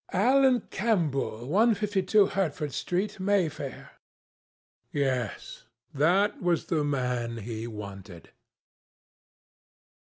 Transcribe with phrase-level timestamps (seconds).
[0.13, 3.91] "Alan Campbell, 152, Hertford Street, Mayfair."
[4.91, 8.31] Yes; that was the man he wanted.